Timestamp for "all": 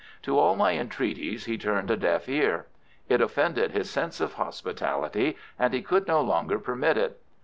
0.39-0.55